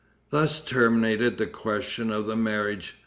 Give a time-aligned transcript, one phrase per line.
[0.31, 2.95] Thus terminated the question of the marriage.